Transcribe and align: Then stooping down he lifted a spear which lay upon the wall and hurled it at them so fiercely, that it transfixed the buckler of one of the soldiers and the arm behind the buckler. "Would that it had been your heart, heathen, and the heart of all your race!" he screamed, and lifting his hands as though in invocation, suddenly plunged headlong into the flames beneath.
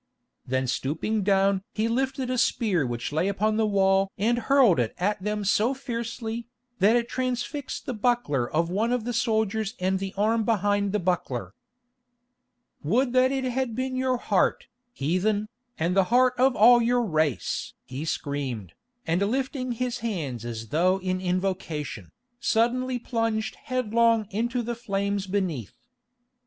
Then 0.47 0.65
stooping 0.65 1.21
down 1.21 1.61
he 1.75 1.87
lifted 1.87 2.31
a 2.31 2.37
spear 2.39 2.87
which 2.87 3.11
lay 3.13 3.27
upon 3.27 3.57
the 3.57 3.67
wall 3.67 4.11
and 4.17 4.39
hurled 4.39 4.79
it 4.79 4.95
at 4.97 5.21
them 5.21 5.45
so 5.45 5.75
fiercely, 5.75 6.47
that 6.79 6.95
it 6.95 7.07
transfixed 7.07 7.85
the 7.85 7.93
buckler 7.93 8.49
of 8.49 8.71
one 8.71 8.91
of 8.91 9.03
the 9.03 9.13
soldiers 9.13 9.75
and 9.79 9.99
the 9.99 10.15
arm 10.17 10.43
behind 10.43 10.91
the 10.91 10.97
buckler. 10.99 11.53
"Would 12.83 13.13
that 13.13 13.31
it 13.31 13.43
had 13.43 13.75
been 13.75 13.95
your 13.95 14.17
heart, 14.17 14.65
heathen, 14.91 15.49
and 15.77 15.95
the 15.95 16.05
heart 16.05 16.33
of 16.39 16.55
all 16.55 16.81
your 16.81 17.03
race!" 17.03 17.75
he 17.85 18.03
screamed, 18.03 18.73
and 19.05 19.21
lifting 19.21 19.73
his 19.73 19.99
hands 19.99 20.43
as 20.45 20.69
though 20.69 20.97
in 21.01 21.21
invocation, 21.21 22.11
suddenly 22.39 22.97
plunged 22.97 23.53
headlong 23.53 24.25
into 24.31 24.63
the 24.63 24.73
flames 24.73 25.27
beneath. 25.27 25.73